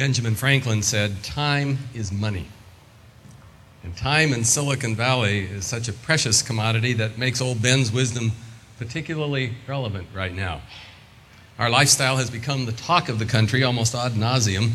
[0.00, 2.46] Benjamin Franklin said, Time is money.
[3.84, 8.32] And time in Silicon Valley is such a precious commodity that makes old Ben's wisdom
[8.78, 10.62] particularly relevant right now.
[11.58, 14.70] Our lifestyle has become the talk of the country almost ad nauseum.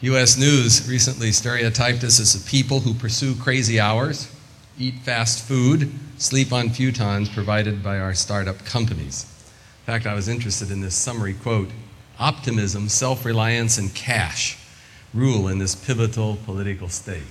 [0.00, 0.36] U.S.
[0.36, 4.28] News recently stereotyped us as a people who pursue crazy hours,
[4.76, 9.22] eat fast food, sleep on futons provided by our startup companies.
[9.22, 11.70] In fact, I was interested in this summary quote
[12.18, 14.58] Optimism, self reliance, and cash
[15.12, 17.22] rule in this pivotal political state.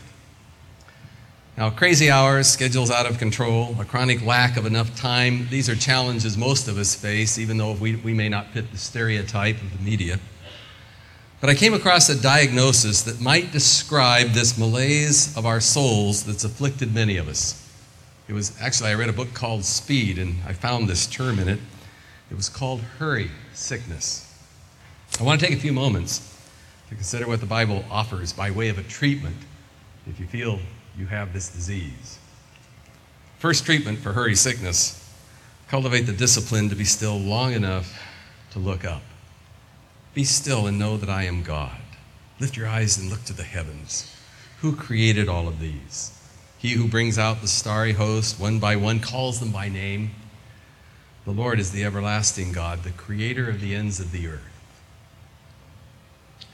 [1.57, 5.75] Now, crazy hours, schedules out of control, a chronic lack of enough time, these are
[5.75, 9.77] challenges most of us face, even though we, we may not fit the stereotype of
[9.77, 10.19] the media.
[11.39, 16.43] But I came across a diagnosis that might describe this malaise of our souls that's
[16.43, 17.61] afflicted many of us.
[18.27, 21.47] It was actually, I read a book called Speed, and I found this term in
[21.47, 21.59] it.
[22.31, 24.24] It was called hurry sickness.
[25.19, 26.37] I want to take a few moments
[26.89, 29.37] to consider what the Bible offers by way of a treatment
[30.07, 30.59] if you feel
[30.97, 32.19] you have this disease.
[33.39, 35.01] First treatment for hurry sickness
[35.69, 37.97] cultivate the discipline to be still long enough
[38.51, 39.03] to look up.
[40.13, 41.79] Be still and know that I am God.
[42.39, 44.13] Lift your eyes and look to the heavens.
[44.59, 46.11] Who created all of these?
[46.57, 50.11] He who brings out the starry host one by one, calls them by name.
[51.23, 54.54] The Lord is the everlasting God, the creator of the ends of the earth.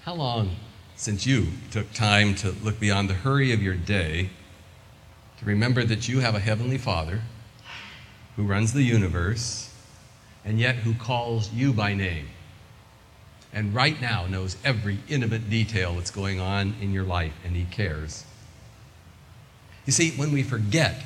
[0.04, 0.56] How long
[0.96, 4.30] since you took time to look beyond the hurry of your day
[5.40, 7.22] to remember that you have a Heavenly Father
[8.36, 9.74] who runs the universe
[10.46, 12.28] and yet who calls you by name
[13.54, 17.66] and right now knows every intimate detail that's going on in your life and He
[17.66, 18.26] cares?
[19.86, 21.04] You see, when we forget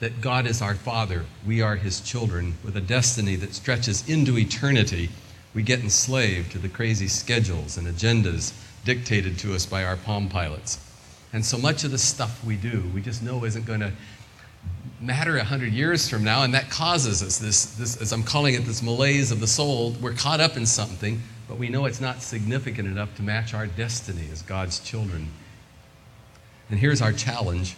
[0.00, 4.38] that God is our Father, we are His children with a destiny that stretches into
[4.38, 5.10] eternity,
[5.54, 8.52] we get enslaved to the crazy schedules and agendas
[8.84, 10.78] dictated to us by our Palm Pilots.
[11.32, 13.92] And so much of the stuff we do, we just know isn't going to
[15.00, 18.54] matter a hundred years from now, and that causes us this, this, as I'm calling
[18.54, 19.96] it, this malaise of the soul.
[20.00, 23.66] We're caught up in something, but we know it's not significant enough to match our
[23.66, 25.28] destiny as God's children.
[26.68, 27.76] And here's our challenge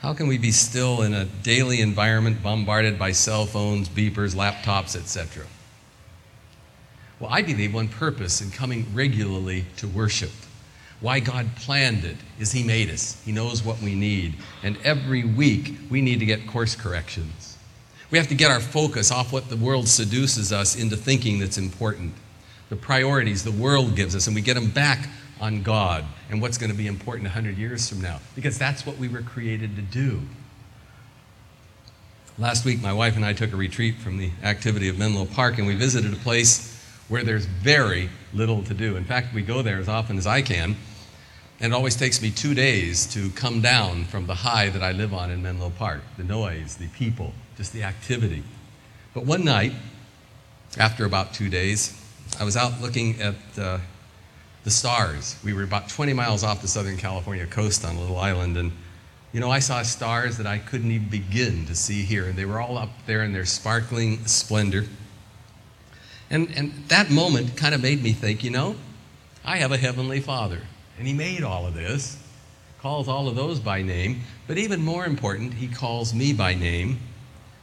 [0.00, 4.96] How can we be still in a daily environment bombarded by cell phones, beepers, laptops,
[4.96, 5.46] etc.?
[7.20, 10.30] Well, I believe one purpose in coming regularly to worship,
[11.00, 13.20] why God planned it, is He made us.
[13.24, 14.34] He knows what we need.
[14.62, 17.56] And every week, we need to get course corrections.
[18.10, 21.58] We have to get our focus off what the world seduces us into thinking that's
[21.58, 22.14] important,
[22.68, 25.08] the priorities the world gives us, and we get them back
[25.40, 28.96] on God and what's going to be important 100 years from now, because that's what
[28.96, 30.20] we were created to do.
[32.38, 35.58] Last week, my wife and I took a retreat from the activity of Menlo Park,
[35.58, 36.77] and we visited a place
[37.08, 38.96] where there's very little to do.
[38.96, 40.76] In fact, we go there as often as I can,
[41.60, 44.92] and it always takes me two days to come down from the high that I
[44.92, 48.42] live on in Menlo Park the noise, the people, just the activity.
[49.14, 49.72] But one night,
[50.78, 52.00] after about two days,
[52.38, 53.78] I was out looking at uh,
[54.64, 55.36] the stars.
[55.42, 58.70] We were about 20 miles off the Southern California coast on a little island, and
[59.32, 62.46] you know, I saw stars that I couldn't even begin to see here, and they
[62.46, 64.84] were all up there in their sparkling splendor.
[66.30, 68.76] And, and that moment kind of made me think, you know,
[69.44, 70.60] I have a heavenly father,
[70.98, 72.22] and he made all of this,
[72.80, 76.98] calls all of those by name, but even more important, he calls me by name.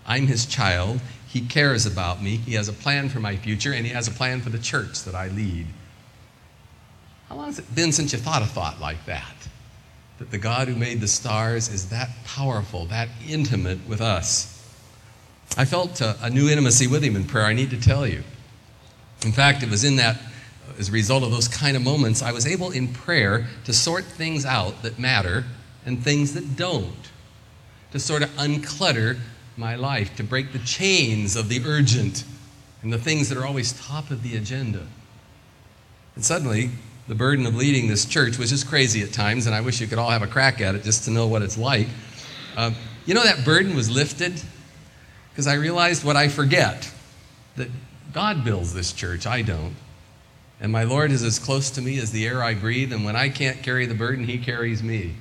[0.07, 0.99] I'm his child.
[1.27, 2.37] He cares about me.
[2.37, 5.03] He has a plan for my future, and he has a plan for the church
[5.03, 5.67] that I lead.
[7.29, 9.35] How long has it been since you thought a thought like that?
[10.19, 14.51] That the God who made the stars is that powerful, that intimate with us.
[15.57, 18.23] I felt a, a new intimacy with him in prayer, I need to tell you.
[19.25, 20.17] In fact, it was in that,
[20.77, 24.03] as a result of those kind of moments, I was able in prayer to sort
[24.05, 25.45] things out that matter
[25.85, 26.93] and things that don't,
[27.91, 29.19] to sort of unclutter
[29.57, 32.23] my life, to break the chains of the urgent
[32.81, 34.85] and the things that are always top of the agenda.
[36.15, 36.69] And suddenly,
[37.07, 39.87] the burden of leading this church, which is crazy at times, and I wish you
[39.87, 41.87] could all have a crack at it just to know what it's like.
[42.55, 42.71] Uh,
[43.05, 44.41] you know, that burden was lifted
[45.31, 46.91] because I realized what I forget
[47.55, 47.69] that
[48.15, 49.75] God builds this church, I don't.
[50.61, 53.17] And my Lord is as close to me as the air I breathe, and when
[53.17, 55.15] I can't carry the burden, He carries me.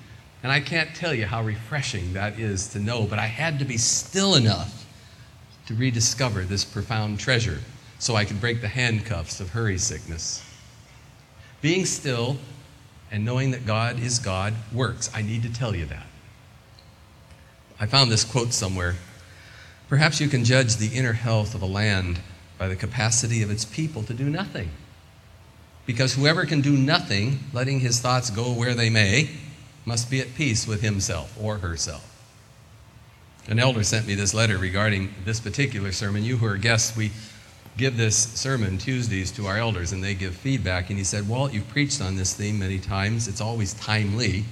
[0.44, 3.64] And I can't tell you how refreshing that is to know, but I had to
[3.64, 4.86] be still enough
[5.66, 7.58] to rediscover this profound treasure
[7.98, 10.44] so I could break the handcuffs of hurry sickness.
[11.62, 12.36] Being still
[13.10, 15.10] and knowing that God is God works.
[15.12, 16.06] I need to tell you that.
[17.80, 18.94] I found this quote somewhere.
[19.88, 22.20] Perhaps you can judge the inner health of a land
[22.58, 24.70] by the capacity of its people to do nothing.
[25.86, 29.30] Because whoever can do nothing, letting his thoughts go where they may,
[29.84, 32.10] must be at peace with himself or herself.
[33.46, 36.24] An elder sent me this letter regarding this particular sermon.
[36.24, 37.10] You who are guests, we
[37.76, 40.88] give this sermon Tuesdays to our elders and they give feedback.
[40.88, 43.28] And he said, Walt, you've preached on this theme many times.
[43.28, 44.44] It's always timely.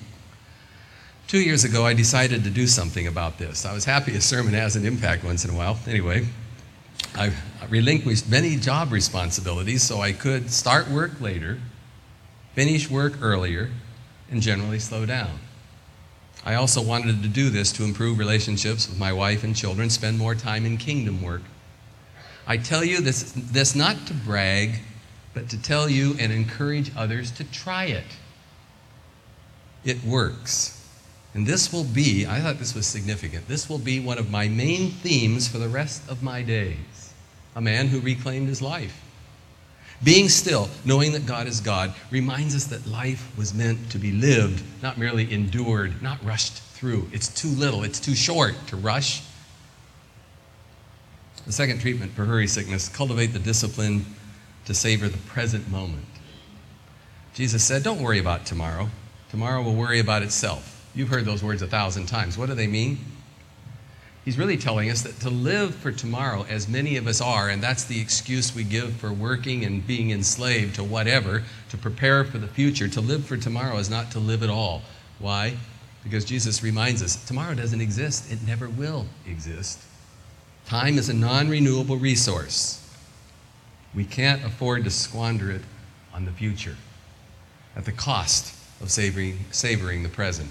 [1.29, 3.65] Two years ago, I decided to do something about this.
[3.65, 5.79] I was happy a sermon has an impact once in a while.
[5.87, 6.27] Anyway,
[7.14, 7.32] I
[7.69, 11.59] relinquished many job responsibilities so I could start work later,
[12.55, 13.70] finish work earlier,
[14.31, 15.38] and generally slow down.
[16.44, 20.19] I also wanted to do this to improve relationships with my wife and children, spend
[20.19, 21.43] more time in kingdom work.
[22.47, 24.81] I tell you this, this not to brag,
[25.35, 28.17] but to tell you and encourage others to try it.
[29.85, 30.79] It works.
[31.35, 34.49] And this will be, I thought this was significant, this will be one of my
[34.49, 37.02] main themes for the rest of my days.
[37.55, 38.99] A man who reclaimed his life.
[40.05, 44.11] Being still, knowing that God is God, reminds us that life was meant to be
[44.11, 47.09] lived, not merely endured, not rushed through.
[47.13, 49.23] It's too little, it's too short to rush.
[51.47, 54.07] The second treatment for hurry sickness cultivate the discipline
[54.65, 56.07] to savor the present moment.
[57.35, 58.89] Jesus said, Don't worry about tomorrow.
[59.31, 60.87] Tomorrow will worry about itself.
[60.95, 62.37] You've heard those words a thousand times.
[62.37, 62.99] What do they mean?
[64.25, 67.61] He's really telling us that to live for tomorrow, as many of us are, and
[67.61, 72.39] that's the excuse we give for working and being enslaved to whatever, to prepare for
[72.39, 74.83] the future, to live for tomorrow is not to live at all.
[75.19, 75.57] Why?
[76.05, 79.81] Because Jesus reminds us tomorrow doesn't exist, it never will exist.
[80.67, 82.79] Time is a non renewable resource.
[83.95, 85.63] We can't afford to squander it
[86.15, 86.77] on the future
[87.75, 90.51] at the cost of savoring, savoring the present.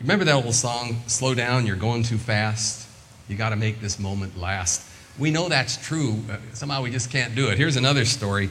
[0.00, 2.88] Uh, Remember that old song, Slow Down, You're Going Too Fast?
[3.28, 4.82] You got to make this moment last.
[5.18, 6.22] We know that's true.
[6.54, 7.58] Somehow we just can't do it.
[7.58, 8.50] Here's another story.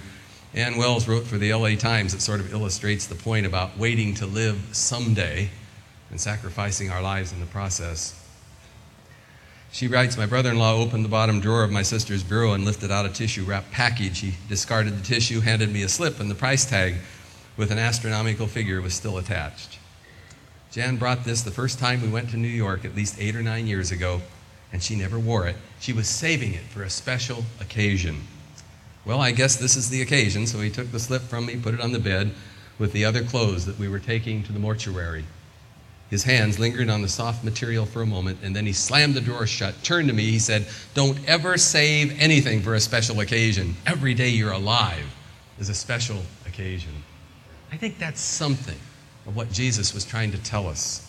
[0.54, 4.14] Ann Wells wrote for the LA Times that sort of illustrates the point about waiting
[4.16, 5.50] to live someday
[6.12, 8.16] and sacrificing our lives in the process.
[9.72, 12.66] She writes My brother in law opened the bottom drawer of my sister's bureau and
[12.66, 14.20] lifted out a tissue wrapped package.
[14.20, 16.96] He discarded the tissue, handed me a slip, and the price tag
[17.58, 19.79] with an astronomical figure was still attached.
[20.72, 23.42] Jan brought this the first time we went to New York at least eight or
[23.42, 24.22] nine years ago,
[24.72, 25.56] and she never wore it.
[25.80, 28.28] She was saving it for a special occasion.
[29.04, 31.74] Well, I guess this is the occasion, so he took the slip from me, put
[31.74, 32.32] it on the bed
[32.78, 35.26] with the other clothes that we were taking to the mortuary.
[36.12, 39.22] His hands lingered on the soft material for a moment, and then he slammed the
[39.22, 43.76] drawer shut, turned to me, he said, Don't ever save anything for a special occasion.
[43.88, 45.06] Every day you're alive
[45.58, 47.04] is a special occasion.
[47.72, 48.78] I think that's something
[49.30, 51.06] of what Jesus was trying to tell us.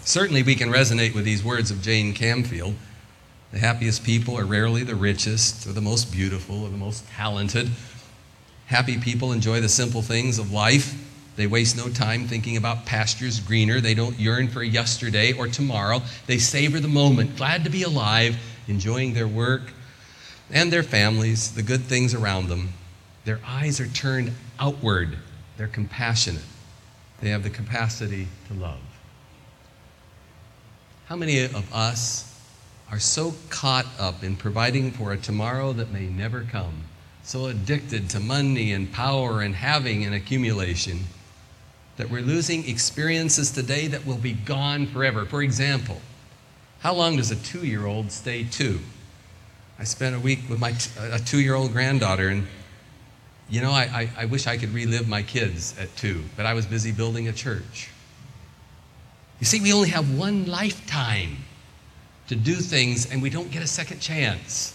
[0.00, 2.74] Certainly, we can resonate with these words of Jane Canfield.
[3.52, 7.68] The happiest people are rarely the richest or the most beautiful or the most talented.
[8.68, 10.94] Happy people enjoy the simple things of life.
[11.36, 13.82] They waste no time thinking about pastures greener.
[13.82, 16.00] They don't yearn for yesterday or tomorrow.
[16.26, 19.74] They savor the moment, glad to be alive, enjoying their work
[20.50, 22.70] and their families, the good things around them.
[23.26, 25.18] Their eyes are turned outward.
[25.58, 26.42] They're compassionate.
[27.20, 28.80] They have the capacity to love.
[31.06, 32.32] How many of us
[32.90, 36.84] are so caught up in providing for a tomorrow that may never come,
[37.22, 41.04] so addicted to money and power and having and accumulation,
[41.96, 45.24] that we're losing experiences today that will be gone forever?
[45.24, 46.00] For example,
[46.80, 48.80] how long does a two year old stay two?
[49.78, 52.46] I spent a week with my t- a two year old granddaughter, and
[53.48, 56.54] you know, I, I, I, wish I could relive my kids at two, but I
[56.54, 57.90] was busy building a church.
[59.38, 61.36] You see, we only have one lifetime
[62.28, 64.72] to do things, and we don't get a second chance.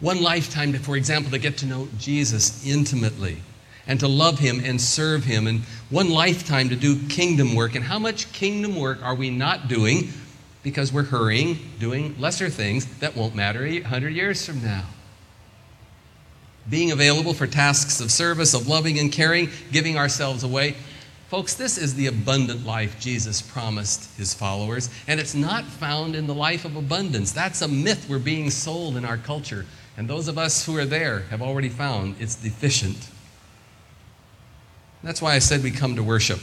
[0.00, 3.38] One lifetime, to, for example, to get to know Jesus intimately
[3.86, 5.60] and to love him and serve him, and
[5.90, 7.74] one lifetime to do kingdom work.
[7.74, 10.08] And how much kingdom work are we not doing
[10.62, 14.84] because we're hurrying, doing lesser things that won't matter 100 years from now?
[16.68, 20.76] Being available for tasks of service, of loving and caring, giving ourselves away.
[21.28, 26.26] Folks, this is the abundant life Jesus promised his followers, and it's not found in
[26.26, 27.32] the life of abundance.
[27.32, 29.66] That's a myth we're being sold in our culture,
[29.96, 33.08] and those of us who are there have already found it's deficient.
[35.02, 36.40] That's why I said we come to worship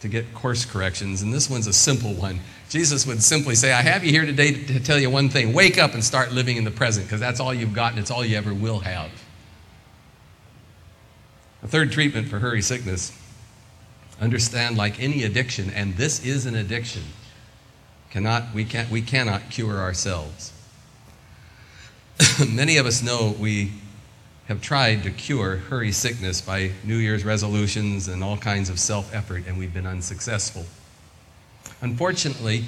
[0.00, 2.38] to get course corrections, and this one's a simple one.
[2.68, 5.78] Jesus would simply say, I have you here today to tell you one thing wake
[5.78, 8.24] up and start living in the present, because that's all you've got and it's all
[8.24, 9.10] you ever will have.
[11.64, 13.10] A third treatment for hurry sickness
[14.20, 17.02] understand like any addiction, and this is an addiction,
[18.10, 20.52] cannot, we, can't, we cannot cure ourselves.
[22.48, 23.72] Many of us know we
[24.46, 29.12] have tried to cure hurry sickness by New Year's resolutions and all kinds of self
[29.14, 30.66] effort, and we've been unsuccessful.
[31.80, 32.66] Unfortunately,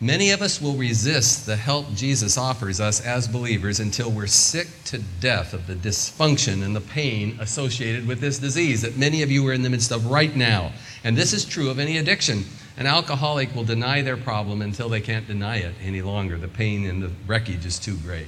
[0.00, 4.68] many of us will resist the help Jesus offers us as believers until we're sick
[4.84, 9.30] to death of the dysfunction and the pain associated with this disease that many of
[9.30, 10.72] you are in the midst of right now.
[11.04, 12.44] And this is true of any addiction.
[12.76, 16.36] An alcoholic will deny their problem until they can't deny it any longer.
[16.36, 18.26] The pain and the wreckage is too great.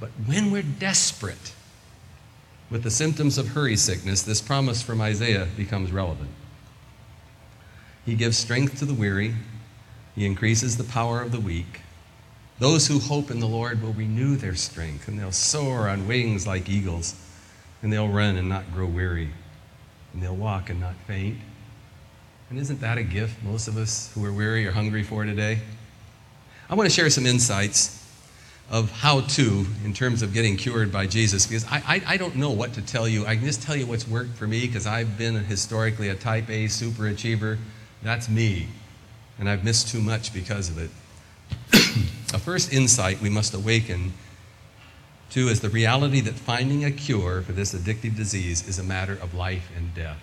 [0.00, 1.52] But when we're desperate
[2.70, 6.30] with the symptoms of hurry sickness, this promise from Isaiah becomes relevant.
[8.04, 9.34] He gives strength to the weary,
[10.14, 11.80] He increases the power of the weak.
[12.58, 16.46] Those who hope in the Lord will renew their strength, and they'll soar on wings
[16.46, 17.14] like eagles,
[17.82, 19.30] and they'll run and not grow weary,
[20.12, 21.38] and they'll walk and not faint.
[22.50, 25.58] And isn't that a gift most of us who are weary are hungry for today?
[26.68, 27.98] I want to share some insights
[28.70, 32.36] of how to in terms of getting cured by Jesus because I, I, I, don't
[32.36, 33.26] know what to tell you.
[33.26, 36.48] I can just tell you what's worked for me because I've been historically a type
[36.48, 37.58] A super achiever.
[38.02, 38.68] That's me.
[39.42, 40.88] And I've missed too much because of it.
[42.32, 44.12] a first insight we must awaken
[45.30, 49.14] to is the reality that finding a cure for this addictive disease is a matter
[49.14, 50.22] of life and death.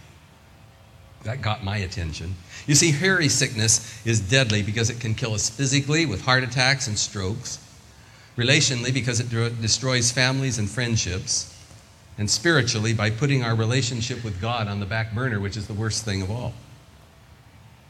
[1.26, 2.34] That got my attention.
[2.66, 6.88] You see, hurry sickness is deadly because it can kill us physically with heart attacks
[6.88, 7.60] and strokes,
[8.38, 9.30] relationally because it
[9.62, 11.54] destroys families and friendships,
[12.18, 15.74] and spiritually by putting our relationship with God on the back burner, which is the
[15.74, 16.54] worst thing of all.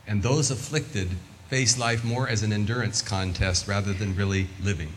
[0.09, 1.09] And those afflicted
[1.49, 4.91] face life more as an endurance contest rather than really living.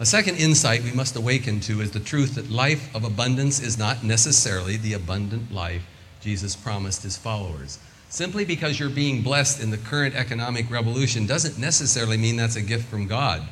[0.00, 3.78] A second insight we must awaken to is the truth that life of abundance is
[3.78, 5.86] not necessarily the abundant life
[6.22, 7.78] Jesus promised his followers.
[8.08, 12.62] Simply because you're being blessed in the current economic revolution doesn't necessarily mean that's a
[12.62, 13.42] gift from God.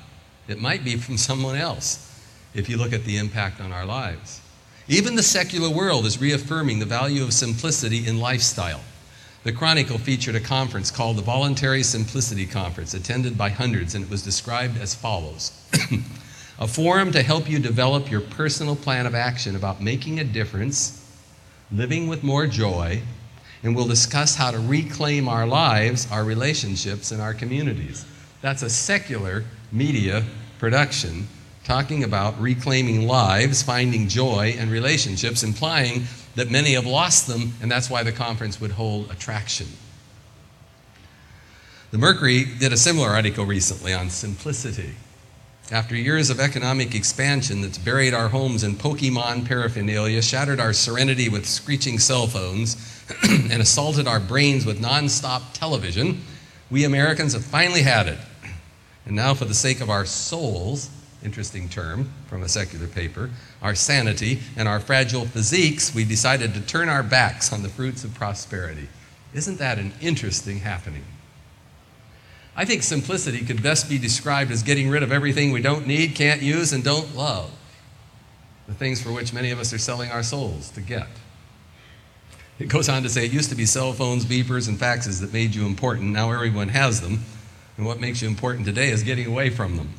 [0.49, 2.09] It might be from someone else
[2.55, 4.41] if you look at the impact on our lives.
[4.89, 8.81] Even the secular world is reaffirming the value of simplicity in lifestyle.
[9.45, 14.11] The Chronicle featured a conference called the Voluntary Simplicity Conference, attended by hundreds, and it
[14.11, 15.51] was described as follows
[16.61, 21.05] A forum to help you develop your personal plan of action about making a difference
[21.73, 23.03] living with more joy,
[23.65, 28.05] and we'll discuss how to reclaim our lives, our relationships, and our communities.
[28.43, 30.25] That's a secular media
[30.61, 31.27] production
[31.65, 36.03] talking about reclaiming lives, finding joy, and relationships, implying
[36.35, 39.67] that many have lost them, and that's why the conference would hold attraction.
[41.91, 44.95] The Mercury did a similar article recently on simplicity.
[45.71, 51.29] After years of economic expansion that's buried our homes in Pokemon paraphernalia, shattered our serenity
[51.29, 52.77] with screeching cell phones,
[53.29, 56.23] and assaulted our brains with nonstop television,
[56.71, 58.19] we Americans have finally had it.
[59.05, 60.89] And now, for the sake of our souls,
[61.25, 63.31] interesting term from a secular paper,
[63.63, 68.05] our sanity and our fragile physiques, we decided to turn our backs on the fruits
[68.05, 68.89] of prosperity.
[69.35, 71.05] Isn't that an interesting happening?
[72.55, 76.15] I think simplicity could best be described as getting rid of everything we don't need,
[76.15, 77.51] can't use, and don't love.
[78.69, 81.09] The things for which many of us are selling our souls to get.
[82.59, 85.33] It goes on to say it used to be cell phones, beepers, and faxes that
[85.33, 86.13] made you important.
[86.13, 87.25] Now everyone has them.
[87.77, 89.95] And what makes you important today is getting away from them.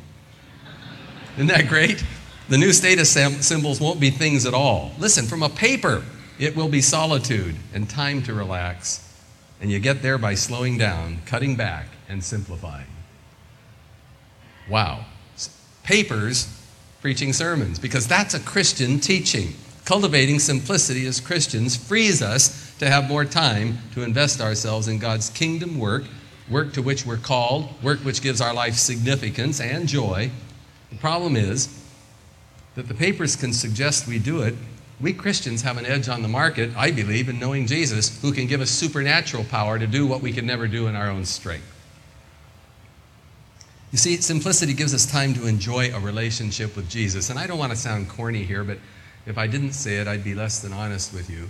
[1.35, 2.03] Isn't that great?
[2.49, 3.09] The new status
[3.45, 4.91] symbols won't be things at all.
[4.99, 6.03] Listen, from a paper,
[6.39, 8.99] it will be solitude and time to relax.
[9.61, 12.87] And you get there by slowing down, cutting back, and simplifying.
[14.69, 15.05] Wow.
[15.83, 16.47] Papers
[17.01, 19.53] preaching sermons, because that's a Christian teaching.
[19.85, 25.29] Cultivating simplicity as Christians frees us to have more time to invest ourselves in God's
[25.29, 26.03] kingdom work,
[26.49, 30.29] work to which we're called, work which gives our life significance and joy.
[30.93, 31.83] The problem is
[32.75, 34.53] that the papers can suggest we do it.
[35.01, 38.45] We Christians have an edge on the market, I believe, in knowing Jesus, who can
[38.45, 41.65] give us supernatural power to do what we can never do in our own strength.
[43.91, 47.31] You see, simplicity gives us time to enjoy a relationship with Jesus.
[47.31, 48.77] And I don't want to sound corny here, but
[49.25, 51.49] if I didn't say it, I'd be less than honest with you.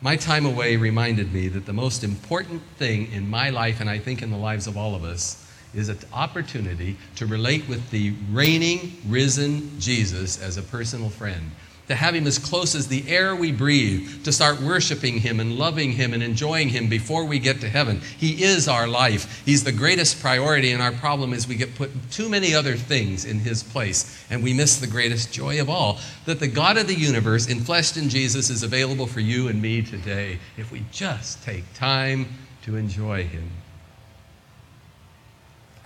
[0.00, 3.98] My time away reminded me that the most important thing in my life, and I
[3.98, 5.44] think in the lives of all of us,
[5.74, 11.50] is an opportunity to relate with the reigning, risen Jesus as a personal friend
[11.88, 15.58] to have Him as close as the air we breathe, to start worshiping Him and
[15.58, 18.00] loving Him and enjoying Him before we get to heaven.
[18.18, 19.42] He is our life.
[19.44, 23.24] He's the greatest priority, and our problem is we get put too many other things
[23.24, 26.86] in His place, and we miss the greatest joy of all that the God of
[26.86, 31.42] the universe, infleshed in Jesus, is available for you and me today if we just
[31.42, 32.26] take time
[32.62, 33.50] to enjoy Him.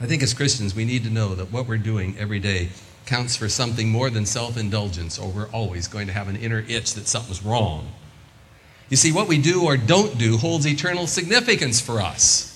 [0.03, 2.71] I think as Christians, we need to know that what we're doing every day
[3.07, 6.65] counts for something more than self indulgence, or we're always going to have an inner
[6.69, 7.87] itch that something's wrong.
[8.89, 12.49] You see, what we do or don't do holds eternal significance for us.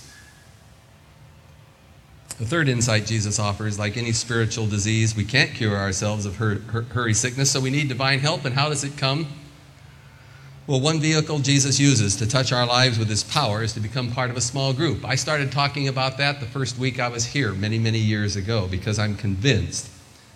[2.38, 7.14] The third insight Jesus offers like any spiritual disease, we can't cure ourselves of hurry
[7.14, 8.44] sickness, so we need divine help.
[8.44, 9.28] And how does it come?
[10.66, 14.10] Well, one vehicle Jesus uses to touch our lives with his power is to become
[14.10, 15.04] part of a small group.
[15.04, 18.66] I started talking about that the first week I was here many, many years ago
[18.68, 19.88] because I'm convinced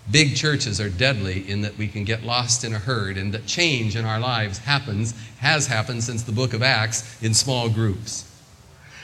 [0.08, 3.46] big churches are deadly in that we can get lost in a herd and that
[3.46, 8.25] change in our lives happens, has happened since the book of Acts in small groups.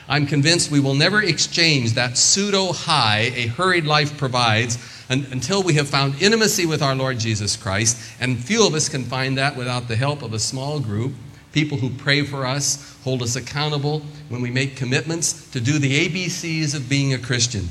[0.08, 4.76] I'm convinced we will never exchange that pseudo high a hurried life provides
[5.08, 7.96] until we have found intimacy with our Lord Jesus Christ.
[8.20, 11.12] And few of us can find that without the help of a small group,
[11.52, 16.08] people who pray for us, hold us accountable when we make commitments to do the
[16.08, 17.68] ABCs of being a Christian.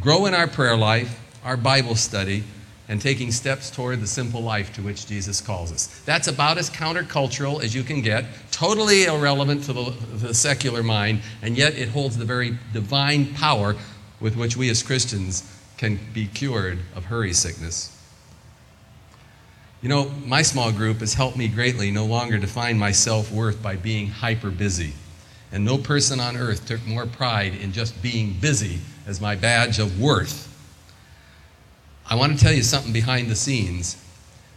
[0.00, 2.44] Grow in our prayer life, our Bible study,
[2.88, 6.02] and taking steps toward the simple life to which Jesus calls us.
[6.04, 11.22] That's about as countercultural as you can get, totally irrelevant to the, the, secular mind,
[11.40, 13.76] and yet it holds the very divine power
[14.18, 17.96] with which we as Christians can be cured of hurry sickness.
[19.80, 23.62] You know, my small group has helped me greatly no longer define my self worth
[23.62, 24.92] by being hyper busy.
[25.50, 29.78] And no person on earth took more pride in just being busy as my badge
[29.78, 30.46] of worth.
[32.04, 33.96] I want to tell you something behind the scenes.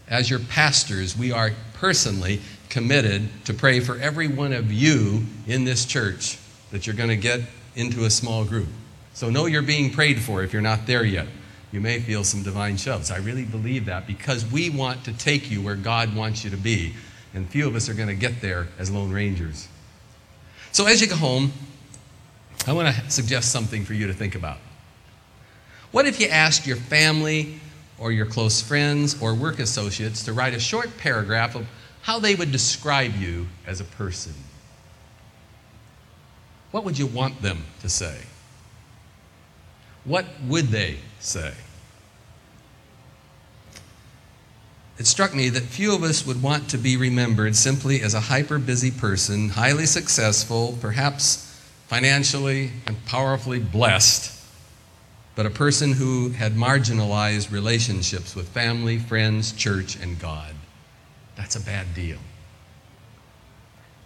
[0.09, 5.63] As your pastors, we are personally committed to pray for every one of you in
[5.63, 6.37] this church
[6.71, 7.39] that you're going to get
[7.77, 8.67] into a small group.
[9.13, 11.27] So know you're being prayed for if you're not there yet.
[11.71, 13.09] You may feel some divine shoves.
[13.09, 16.57] I really believe that because we want to take you where God wants you to
[16.57, 16.93] be.
[17.33, 19.67] And few of us are going to get there as Lone Rangers.
[20.71, 21.51] So as you go home,
[22.67, 24.57] I want to suggest something for you to think about.
[25.91, 27.59] What if you asked your family
[27.99, 31.67] or your close friends or work associates to write a short paragraph of
[32.01, 34.33] how they would describe you as a person?
[36.71, 38.17] What would you want them to say?
[40.05, 41.53] What would they say?
[44.97, 48.19] It struck me that few of us would want to be remembered simply as a
[48.19, 51.49] hyper busy person, highly successful, perhaps
[51.87, 54.31] financially and powerfully blessed,
[55.35, 60.53] but a person who had marginalized relationships with family, friends, church, and God.
[61.35, 62.19] That's a bad deal.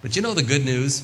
[0.02, 1.04] But you know the good news?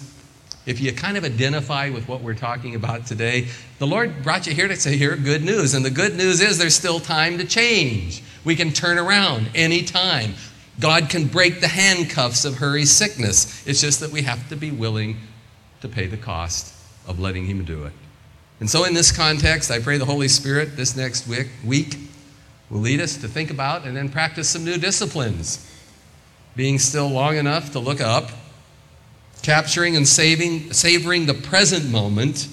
[0.65, 3.47] If you kind of identify with what we're talking about today,
[3.79, 5.73] the Lord brought you here to say, here, good news.
[5.73, 8.23] And the good news is there's still time to change.
[8.45, 10.35] We can turn around anytime.
[10.79, 13.65] God can break the handcuffs of hurry sickness.
[13.67, 15.17] It's just that we have to be willing
[15.81, 16.73] to pay the cost
[17.07, 17.93] of letting Him do it.
[18.59, 21.97] And so, in this context, I pray the Holy Spirit this next week, week
[22.69, 25.69] will lead us to think about and then practice some new disciplines.
[26.55, 28.29] Being still long enough to look up
[29.43, 32.47] capturing and saving, savoring the present moment,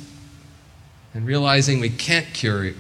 [1.15, 2.73] and realizing we can't cure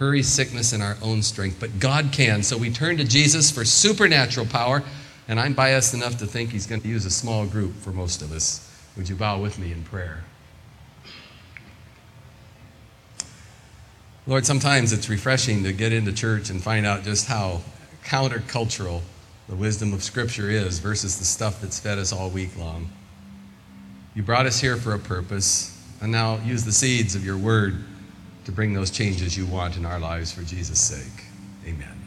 [0.00, 2.42] hurry sickness in our own strength, but God can.
[2.42, 4.82] So we turn to Jesus for supernatural power,
[5.28, 8.22] and I'm biased enough to think He's going to use a small group for most
[8.22, 8.66] of us.
[8.96, 10.24] Would you bow with me in prayer?
[14.26, 17.60] Lord, sometimes it's refreshing to get into church and find out just how
[18.04, 19.02] countercultural
[19.48, 22.88] the wisdom of Scripture is versus the stuff that's fed us all week long.
[24.14, 27.84] You brought us here for a purpose, and now use the seeds of your word
[28.44, 31.24] to bring those changes you want in our lives for Jesus' sake.
[31.66, 31.99] Amen.